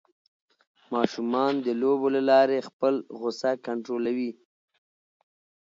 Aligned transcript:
ماشومان 0.93 1.53
د 1.65 1.67
لوبو 1.81 2.07
له 2.15 2.21
لارې 2.31 2.65
خپل 2.69 2.95
غوسه 3.19 3.51
کنټرولوي. 3.65 4.31